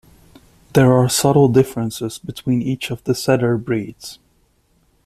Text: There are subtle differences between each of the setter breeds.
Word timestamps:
There 0.73 0.93
are 0.93 1.07
subtle 1.07 1.47
differences 1.47 2.17
between 2.17 2.63
each 2.63 2.89
of 2.89 3.03
the 3.03 3.13
setter 3.13 3.55
breeds. 3.55 4.17